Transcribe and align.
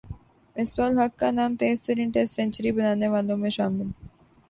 مصباح 0.55 0.87
الحق 0.87 1.13
کا 1.19 1.29
نام 1.37 1.51
تیز 1.59 1.81
ترین 1.85 2.09
ٹیسٹ 2.13 2.35
سنچری 2.35 2.71
بنانے 2.77 3.07
والوںمیں 3.13 3.49
شامل 3.57 3.87